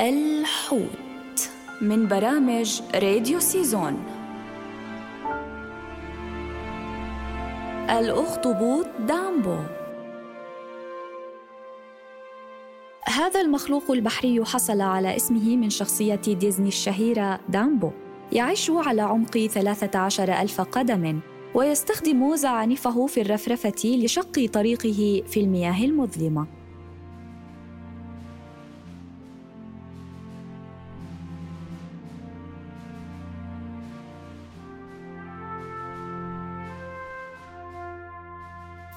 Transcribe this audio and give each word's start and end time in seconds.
الحوت 0.00 1.50
من 1.80 2.08
برامج 2.08 2.80
راديو 2.94 3.40
سيزون. 3.40 4.04
الأخطبوط 7.90 8.86
دامبو. 9.08 9.56
هذا 13.04 13.40
المخلوق 13.40 13.90
البحري 13.90 14.44
حصل 14.44 14.80
على 14.80 15.16
اسمه 15.16 15.56
من 15.56 15.70
شخصية 15.70 16.14
ديزني 16.14 16.68
الشهيرة 16.68 17.40
دامبو. 17.48 17.90
يعيش 18.32 18.70
على 18.70 19.02
عمق 19.02 19.38
13 19.38 20.32
ألف 20.42 20.60
قدم 20.60 21.20
ويستخدم 21.54 22.36
زعانفه 22.36 23.06
في 23.06 23.20
الرفرفة 23.20 23.82
لشق 23.84 24.46
طريقه 24.52 25.22
في 25.26 25.40
المياه 25.40 25.84
المظلمة. 25.84 26.57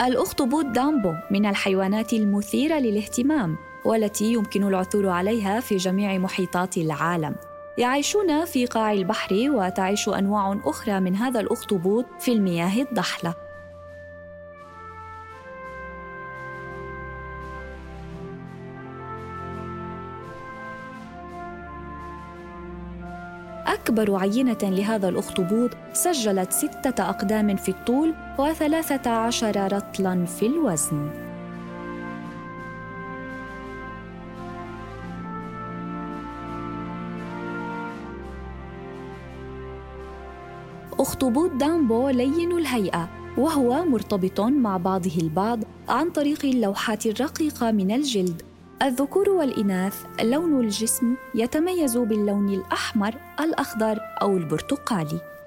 الأخطبوط 0.00 0.64
دامبو 0.64 1.14
من 1.30 1.46
الحيوانات 1.46 2.12
المثيرة 2.12 2.78
للاهتمام 2.78 3.56
والتي 3.84 4.32
يمكن 4.32 4.64
العثور 4.64 5.08
عليها 5.08 5.60
في 5.60 5.76
جميع 5.76 6.18
محيطات 6.18 6.76
العالم. 6.76 7.34
يعيشون 7.78 8.44
في 8.44 8.66
قاع 8.66 8.92
البحر 8.92 9.34
وتعيش 9.50 10.08
أنواع 10.08 10.60
أخرى 10.64 11.00
من 11.00 11.16
هذا 11.16 11.40
الاخطبوط 11.40 12.06
في 12.18 12.32
المياه 12.32 12.82
الضحلة. 12.82 13.47
أكبر 23.68 24.16
عينة 24.16 24.58
لهذا 24.62 25.08
الأخطبوط 25.08 25.70
سجلت 25.92 26.52
ستة 26.52 27.10
أقدام 27.10 27.56
في 27.56 27.68
الطول 27.68 28.14
وثلاثة 28.38 29.10
عشر 29.10 29.72
رطلاً 29.72 30.24
في 30.26 30.46
الوزن. 30.46 31.10
أخطبوط 40.98 41.50
دامبو 41.50 42.08
لين 42.08 42.52
الهيئة 42.52 43.08
وهو 43.38 43.84
مرتبط 43.84 44.40
مع 44.40 44.76
بعضه 44.76 45.16
البعض 45.22 45.60
عن 45.88 46.10
طريق 46.10 46.44
اللوحات 46.44 47.06
الرقيقة 47.06 47.70
من 47.70 47.90
الجلد. 47.90 48.47
الذكور 48.82 49.30
والإناث 49.30 50.04
لون 50.22 50.60
الجسم 50.60 51.14
يتميز 51.34 51.96
باللون 51.96 52.48
الأحمر، 52.48 53.14
الأخضر 53.40 53.98
أو 54.22 54.36
البرتقالي. 54.36 55.37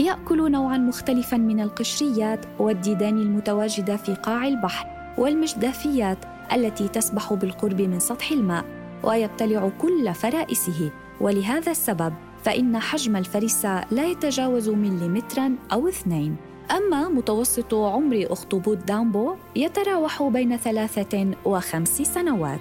يأكل 0.00 0.50
نوعا 0.50 0.78
مختلفا 0.78 1.36
من 1.36 1.60
القشريات 1.60 2.46
والديدان 2.58 3.18
المتواجدة 3.18 3.96
في 3.96 4.14
قاع 4.14 4.48
البحر 4.48 4.86
والمجدافيات 5.18 6.18
التي 6.52 6.88
تسبح 6.88 7.32
بالقرب 7.32 7.80
من 7.80 7.98
سطح 7.98 8.30
الماء 8.30 8.64
ويبتلع 9.02 9.70
كل 9.78 10.14
فرائسه. 10.14 10.90
ولهذا 11.20 11.70
السبب 11.70 12.14
فإن 12.42 12.78
حجم 12.78 13.16
الفريسة 13.16 13.84
لا 13.90 14.06
يتجاوز 14.06 14.68
مليمترا 14.68 15.54
أو 15.72 15.88
اثنين. 15.88 16.36
أما 16.76 17.08
متوسط 17.08 17.74
عمر 17.74 18.26
أخطبوط 18.30 18.78
دامبو 18.78 19.34
يتراوح 19.56 20.22
بين 20.22 20.56
ثلاثة 20.56 21.30
وخمس 21.44 22.02
سنوات. 22.02 22.60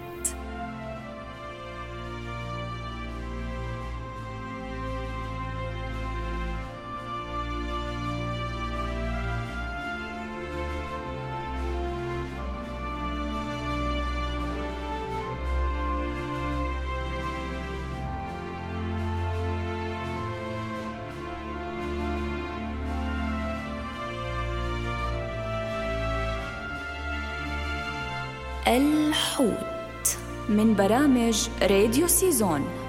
الحوت 28.68 30.18
من 30.50 30.76
برامج 30.76 31.48
راديو 31.62 32.08
سيزون. 32.08 32.87